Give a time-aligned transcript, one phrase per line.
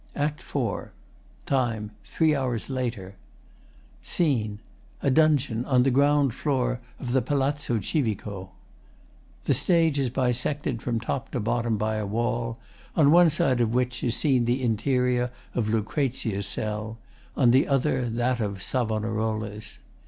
[0.15, 0.87] ]ACT IV
[1.45, 3.17] TIME: Three hours later.
[4.01, 4.57] SCENE:
[5.03, 8.49] A Dungeon on the ground floor of the Palazzo Civico.
[9.43, 12.57] The stage is bisected from top to bottom by a wall,
[12.95, 16.97] on one side of which is seen the interior of LUCREZIA'S cell,
[17.37, 19.77] on the other that of SAVONAROLA'S.